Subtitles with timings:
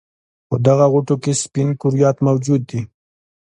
[0.49, 2.81] په دغه غوټو کې سپین کرویات موجود دي.